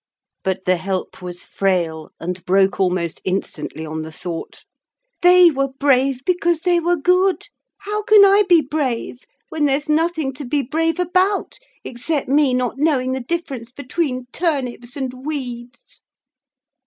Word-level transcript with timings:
But 0.43 0.65
the 0.65 0.77
help 0.77 1.21
was 1.21 1.43
frail, 1.43 2.09
and 2.19 2.43
broke 2.43 2.79
almost 2.79 3.21
instantly 3.23 3.85
on 3.85 4.01
the 4.01 4.11
thought 4.11 4.65
'They 5.21 5.51
were 5.51 5.67
brave 5.73 6.25
because 6.25 6.61
they 6.61 6.79
were 6.79 6.95
good: 6.95 7.45
how 7.77 8.01
can 8.01 8.25
I 8.25 8.41
be 8.49 8.61
brave 8.61 9.19
when 9.49 9.65
there's 9.65 9.87
nothing 9.89 10.33
to 10.33 10.43
be 10.43 10.63
brave 10.63 10.99
about 10.99 11.59
except 11.83 12.27
me 12.29 12.51
not 12.55 12.79
knowing 12.79 13.11
the 13.11 13.19
difference 13.19 13.71
between 13.71 14.25
turnips 14.33 14.95
and 14.97 15.23
weeds?' 15.23 16.01